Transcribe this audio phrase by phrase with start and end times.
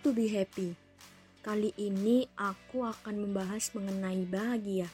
[0.00, 0.72] To be happy.
[1.44, 4.88] Kali ini aku akan membahas mengenai bahagia.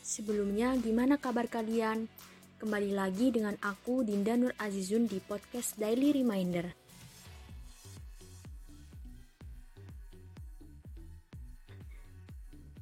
[0.00, 2.08] Sebelumnya, gimana kabar kalian?
[2.56, 6.72] Kembali lagi dengan aku Dinda Nur Azizun di podcast Daily Reminder.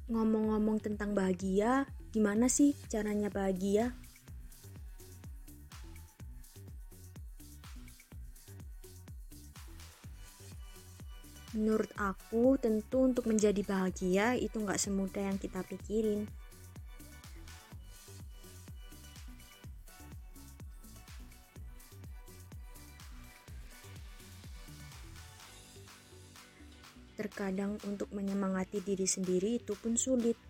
[0.07, 1.83] Ngomong-ngomong tentang bahagia,
[2.15, 3.91] gimana sih caranya bahagia?
[11.49, 16.29] Menurut aku, tentu untuk menjadi bahagia itu nggak semudah yang kita pikirin.
[27.17, 30.48] Terkadang untuk menyemangati diri sendiri itu pun sulit.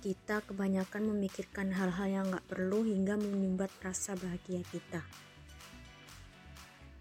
[0.00, 5.04] Kita kebanyakan memikirkan hal-hal yang gak perlu hingga menyumbat rasa bahagia kita.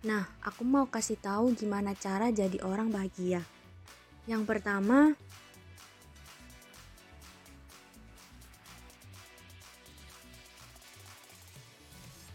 [0.04, 3.44] Nah, aku mau kasih tahu gimana cara jadi orang bahagia.
[4.28, 5.16] Yang pertama,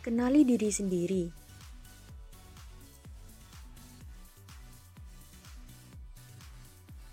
[0.04, 1.24] kenali diri sendiri.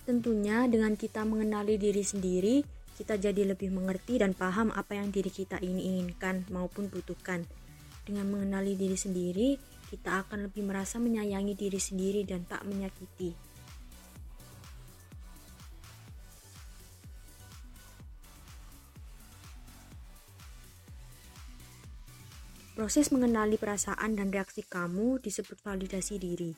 [0.03, 5.33] Tentunya dengan kita mengenali diri sendiri, kita jadi lebih mengerti dan paham apa yang diri
[5.33, 7.49] kita ini inginkan maupun butuhkan.
[8.05, 9.57] Dengan mengenali diri sendiri,
[9.89, 13.33] kita akan lebih merasa menyayangi diri sendiri dan tak menyakiti.
[22.77, 26.53] Proses mengenali perasaan dan reaksi kamu disebut validasi diri.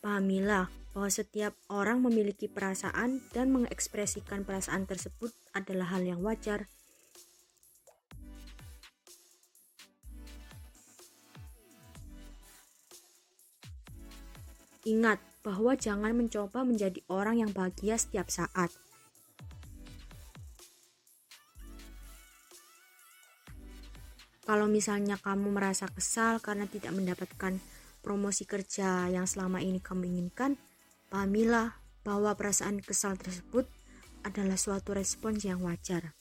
[0.00, 6.66] Pahamilah bahwa setiap orang memiliki perasaan dan mengekspresikan perasaan tersebut adalah hal yang wajar.
[14.84, 18.68] Ingat bahwa jangan mencoba menjadi orang yang bahagia setiap saat.
[24.44, 27.56] Kalau misalnya kamu merasa kesal karena tidak mendapatkan
[28.04, 30.60] promosi kerja yang selama ini kamu inginkan,
[31.14, 33.70] Pahamilah bahwa perasaan kesal tersebut
[34.24, 36.16] adalah suatu respons yang wajar.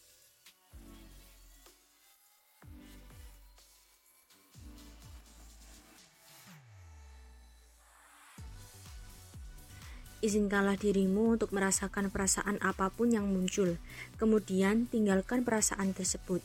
[10.24, 13.76] Izinkanlah dirimu untuk merasakan perasaan apa pun yang muncul,
[14.16, 16.40] kemudian tinggalkan perasaan tersebut.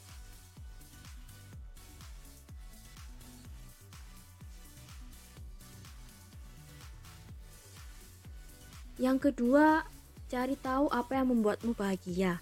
[8.99, 9.87] Yang kedua,
[10.29, 12.39] cari tahu apa yang membuatmu bahagia.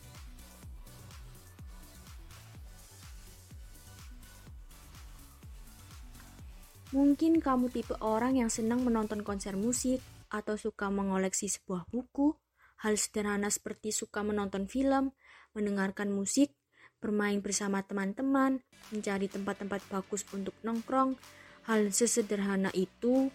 [6.94, 9.98] Mungkin kamu tipe orang yang senang menonton konser musik
[10.30, 12.34] atau suka mengoleksi sebuah buku,
[12.82, 15.10] hal sederhana seperti suka menonton film,
[15.53, 16.54] mendengarkan musik,
[17.03, 18.62] bermain bersama teman-teman,
[18.94, 21.18] mencari tempat-tempat bagus untuk nongkrong.
[21.66, 23.34] Hal sesederhana itu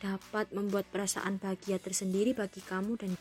[0.00, 3.12] dapat membuat perasaan bahagia tersendiri bagi kamu dan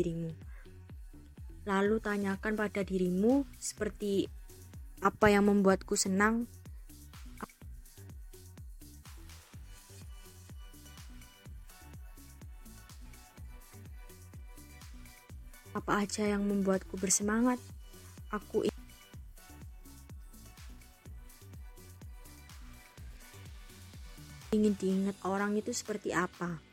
[0.00, 0.32] dirimu.
[1.68, 4.24] Lalu tanyakan pada dirimu seperti
[5.04, 6.48] apa yang membuatku senang,
[15.70, 17.56] Apa aja yang membuatku bersemangat?
[18.34, 18.66] Aku
[24.50, 26.69] ingin diingat orang itu seperti apa.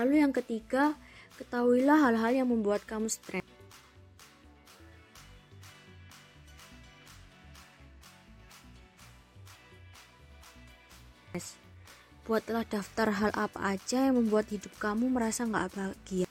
[0.00, 0.96] Lalu yang ketiga,
[1.36, 3.44] ketahuilah hal-hal yang membuat kamu stres.
[12.24, 16.24] Buatlah daftar hal apa aja yang membuat hidup kamu merasa nggak bahagia.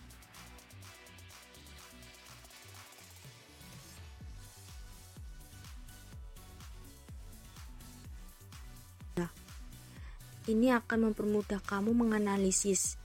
[10.50, 12.98] Ini akan mempermudah kamu menganalisis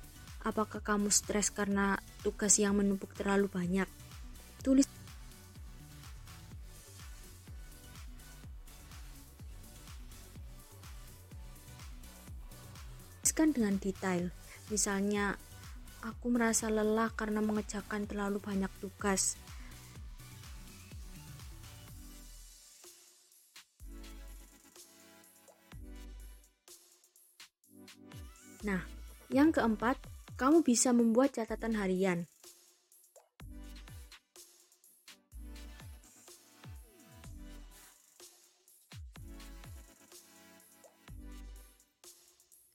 [0.45, 3.89] Apakah kamu stres karena tugas yang menumpuk terlalu banyak?
[4.61, 4.85] Tulis
[13.35, 14.31] Tuliskan dengan detail.
[14.71, 15.35] Misalnya,
[16.07, 19.35] aku merasa lelah karena mengejakan terlalu banyak tugas.
[28.63, 28.87] Nah,
[29.35, 29.99] yang keempat,
[30.35, 32.27] kamu bisa membuat catatan harian.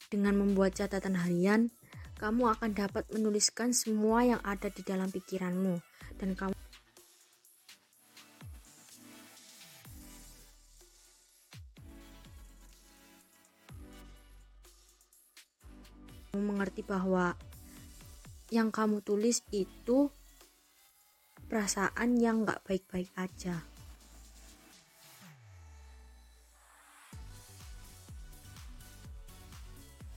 [0.10, 1.70] Dengan membuat catatan harian,
[2.18, 5.78] kamu akan dapat menuliskan semua yang ada di dalam pikiranmu
[6.18, 6.58] dan kamu
[16.60, 17.40] mengerti bahwa
[18.50, 20.10] yang kamu tulis itu
[21.50, 23.66] perasaan yang gak baik-baik aja.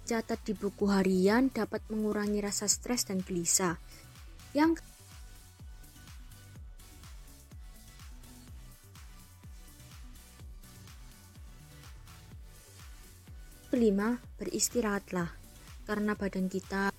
[0.03, 3.81] Catat di buku harian dapat mengurangi rasa stres dan gelisah.
[4.53, 4.85] Yang
[13.73, 15.33] kelima, beristirahatlah
[15.89, 16.93] karena badan kita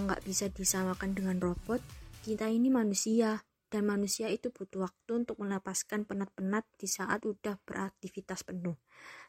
[0.00, 1.82] nggak bisa disamakan dengan robot,
[2.22, 3.42] kita ini manusia
[3.72, 8.76] dan manusia itu butuh waktu untuk melepaskan penat-penat di saat udah beraktivitas penuh.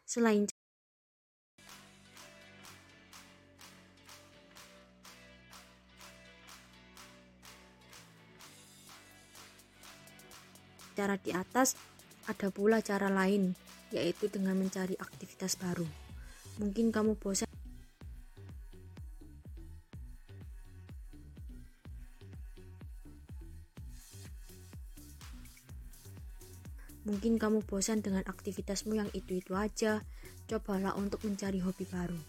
[0.03, 0.45] Selain
[10.93, 11.73] cara di atas,
[12.29, 13.57] ada pula cara lain,
[13.89, 15.87] yaitu dengan mencari aktivitas baru.
[16.61, 17.52] Mungkin kamu bosan
[27.23, 30.03] Mungkin kamu bosan dengan aktivitasmu yang itu-itu aja.
[30.43, 32.19] Cobalah untuk mencari hobi baru.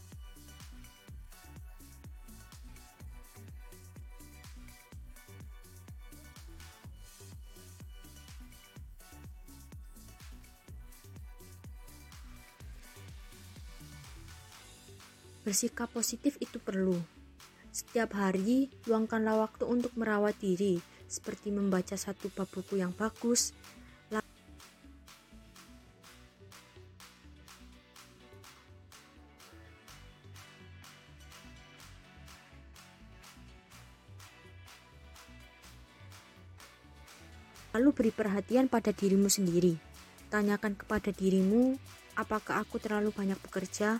[15.42, 16.94] Bersikap positif itu perlu.
[17.74, 20.78] Setiap hari, luangkanlah waktu untuk merawat diri,
[21.10, 23.50] seperti membaca satu bab buku yang bagus,
[37.74, 39.74] Lalu beri perhatian pada dirimu sendiri.
[40.30, 41.74] Tanyakan kepada dirimu,
[42.14, 43.98] apakah aku terlalu banyak bekerja?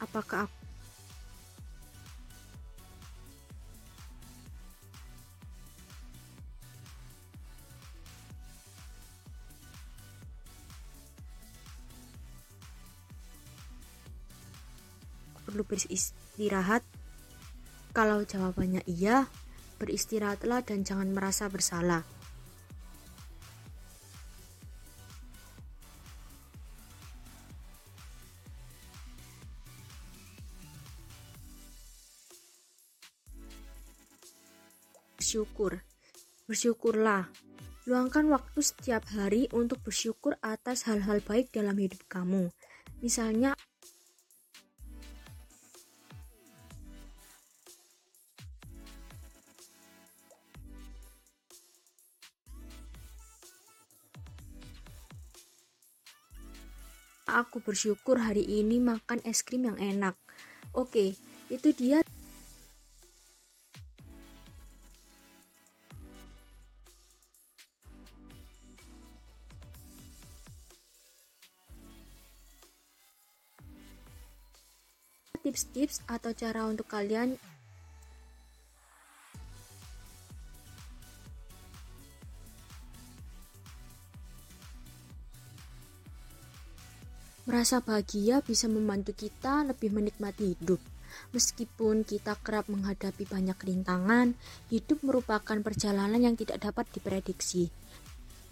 [0.00, 0.56] Apakah aku
[15.52, 16.80] perlu beristirahat?
[17.92, 19.28] Kalau jawabannya iya,
[19.76, 22.21] beristirahatlah dan jangan merasa bersalah.
[36.52, 37.32] Bersyukurlah.
[37.88, 42.52] Luangkan waktu setiap hari untuk bersyukur atas hal-hal baik dalam hidup kamu.
[43.00, 43.56] Misalnya,
[57.24, 60.20] aku bersyukur hari ini makan es krim yang enak.
[60.76, 61.16] Oke,
[61.48, 62.04] itu dia
[75.42, 77.36] tips-tips atau cara untuk kalian
[87.42, 90.78] Merasa bahagia bisa membantu kita lebih menikmati hidup.
[91.34, 94.38] Meskipun kita kerap menghadapi banyak rintangan,
[94.70, 97.68] hidup merupakan perjalanan yang tidak dapat diprediksi.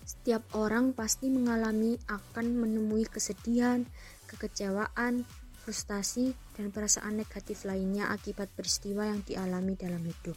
[0.03, 3.87] Setiap orang pasti mengalami akan menemui kesedihan,
[4.27, 5.23] kekecewaan,
[5.61, 10.35] frustasi, dan perasaan negatif lainnya akibat peristiwa yang dialami dalam hidup.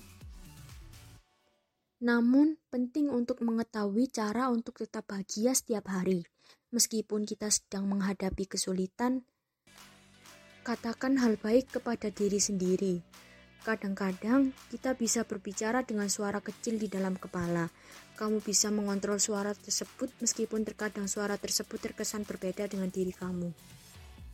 [2.03, 6.27] Namun, penting untuk mengetahui cara untuk tetap bahagia setiap hari.
[6.75, 9.23] Meskipun kita sedang menghadapi kesulitan,
[10.67, 12.99] katakan hal baik kepada diri sendiri.
[13.63, 17.71] Kadang-kadang kita bisa berbicara dengan suara kecil di dalam kepala.
[18.19, 23.55] Kamu bisa mengontrol suara tersebut meskipun terkadang suara tersebut terkesan berbeda dengan diri kamu.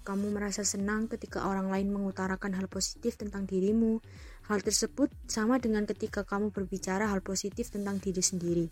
[0.10, 4.02] Kamu merasa senang ketika orang lain mengutarakan hal positif tentang dirimu.
[4.50, 8.66] Hal tersebut sama dengan ketika kamu berbicara hal positif tentang diri sendiri.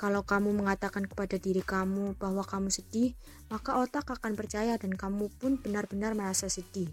[0.00, 3.12] Kalau kamu mengatakan kepada diri kamu bahwa kamu sedih,
[3.52, 6.88] maka otak akan percaya dan kamu pun benar-benar merasa sedih.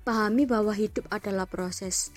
[0.00, 2.08] Pahami bahwa hidup adalah proses.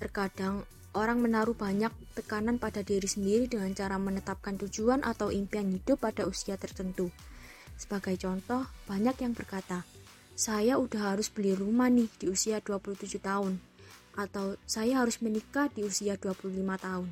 [0.00, 0.64] Terkadang
[0.96, 6.24] orang menaruh banyak tekanan pada diri sendiri dengan cara menetapkan tujuan atau impian hidup pada
[6.24, 7.12] usia tertentu.
[7.82, 9.82] Sebagai contoh, banyak yang berkata,
[10.38, 13.58] "Saya udah harus beli rumah nih di usia 27 tahun."
[14.14, 17.10] Atau saya harus menikah di usia 25 tahun.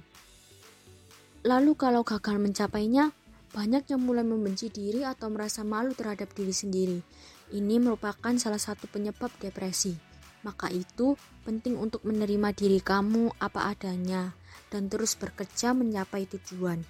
[1.42, 3.10] Lalu kalau gagal mencapainya,
[3.50, 7.02] banyak yang mulai membenci diri atau merasa malu terhadap diri sendiri.
[7.50, 9.98] Ini merupakan salah satu penyebab depresi.
[10.46, 14.38] Maka itu penting untuk menerima diri kamu apa adanya
[14.70, 16.80] dan terus bekerja mencapai tujuan.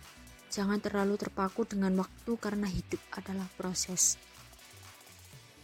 [0.50, 4.18] Jangan terlalu terpaku dengan waktu karena hidup adalah proses.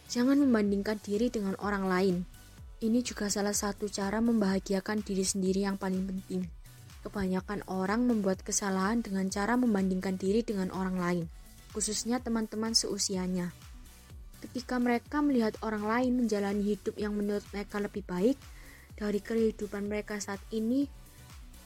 [0.07, 2.15] Jangan membandingkan diri dengan orang lain.
[2.79, 6.47] Ini juga salah satu cara membahagiakan diri sendiri yang paling penting.
[7.03, 11.25] Kebanyakan orang membuat kesalahan dengan cara membandingkan diri dengan orang lain,
[11.75, 13.51] khususnya teman-teman seusianya.
[14.39, 18.39] Ketika mereka melihat orang lain menjalani hidup yang menurut mereka lebih baik
[18.95, 20.87] dari kehidupan mereka saat ini,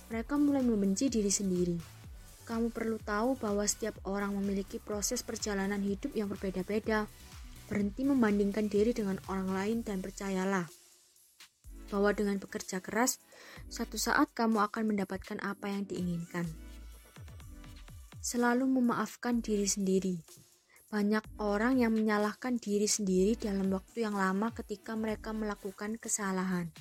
[0.09, 2.00] mereka mulai membenci diri sendiri.
[2.45, 7.07] Kamu perlu tahu bahwa setiap orang memiliki proses perjalanan hidup yang berbeda-beda.
[7.71, 10.67] Berhenti membandingkan diri dengan orang lain dan percayalah
[11.91, 13.19] bahwa dengan bekerja keras,
[13.67, 16.47] satu saat kamu akan mendapatkan apa yang diinginkan.
[18.23, 20.15] Selalu memaafkan diri sendiri.
[20.87, 26.71] Banyak orang yang menyalahkan diri sendiri dalam waktu yang lama ketika mereka melakukan kesalahan.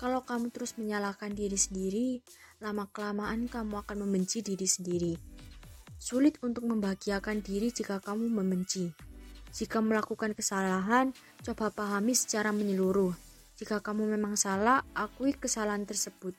[0.00, 2.24] Kalau kamu terus menyalahkan diri sendiri,
[2.64, 5.12] lama-kelamaan kamu akan membenci diri sendiri.
[6.00, 8.88] Sulit untuk membahagiakan diri jika kamu membenci.
[9.52, 11.12] Jika melakukan kesalahan,
[11.44, 13.12] coba pahami secara menyeluruh
[13.60, 16.32] jika kamu memang salah, akui kesalahan tersebut.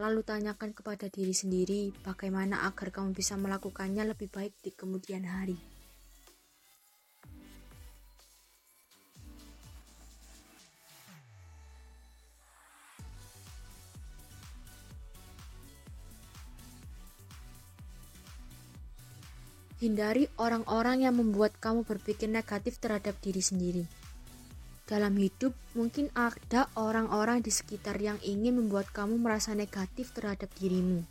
[0.00, 5.60] Lalu tanyakan kepada diri sendiri bagaimana agar kamu bisa melakukannya lebih baik di kemudian hari.
[19.78, 23.86] Hindari orang-orang yang membuat kamu berpikir negatif terhadap diri sendiri.
[24.88, 31.06] Dalam hidup, mungkin ada orang-orang di sekitar yang ingin membuat kamu merasa negatif terhadap dirimu.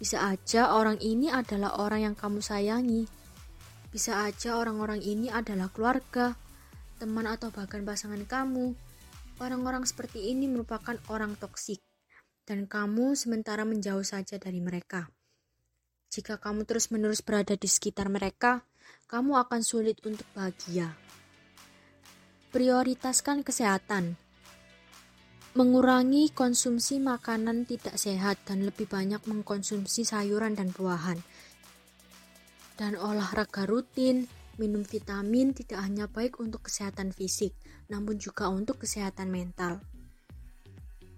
[0.00, 3.04] Bisa aja orang ini adalah orang yang kamu sayangi.
[3.92, 6.38] Bisa aja orang-orang ini adalah keluarga,
[6.96, 8.72] teman atau bahkan pasangan kamu.
[9.36, 11.84] Orang-orang seperti ini merupakan orang toksik,
[12.48, 15.12] dan kamu sementara menjauh saja dari mereka.
[16.10, 18.66] Jika kamu terus-menerus berada di sekitar mereka,
[19.06, 20.90] kamu akan sulit untuk bahagia.
[22.50, 24.18] Prioritaskan kesehatan.
[25.54, 31.22] Mengurangi konsumsi makanan tidak sehat dan lebih banyak mengkonsumsi sayuran dan buahan.
[32.74, 34.26] Dan olahraga rutin,
[34.58, 37.54] minum vitamin tidak hanya baik untuk kesehatan fisik,
[37.86, 39.78] namun juga untuk kesehatan mental.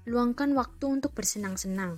[0.04, 1.96] Luangkan waktu untuk bersenang-senang.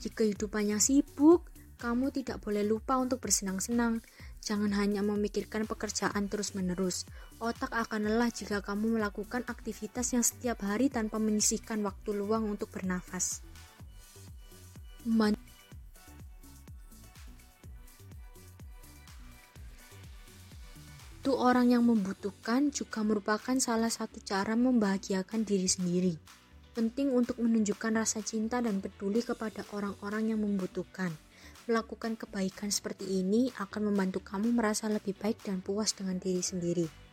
[0.00, 1.51] Jika hidupannya sibuk,
[1.82, 3.98] kamu tidak boleh lupa untuk bersenang-senang.
[4.38, 7.10] Jangan hanya memikirkan pekerjaan terus-menerus.
[7.42, 12.70] Otak akan lelah jika kamu melakukan aktivitas yang setiap hari tanpa menyisihkan waktu luang untuk
[12.70, 13.42] bernafas.
[15.02, 15.34] Man
[21.22, 26.14] Itu orang yang membutuhkan juga merupakan salah satu cara membahagiakan diri sendiri.
[26.74, 31.14] Penting untuk menunjukkan rasa cinta dan peduli kepada orang-orang yang membutuhkan.
[31.70, 37.12] Melakukan kebaikan seperti ini akan membantu kamu merasa lebih baik dan puas dengan diri sendiri.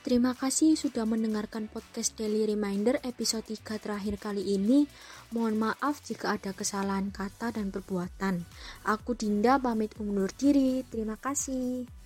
[0.00, 4.90] Terima kasih sudah mendengarkan podcast Daily Reminder episode 3 terakhir kali ini.
[5.30, 8.42] Mohon maaf jika ada kesalahan kata dan perbuatan.
[8.90, 10.82] Aku Dinda pamit undur diri.
[10.88, 11.99] Terima kasih.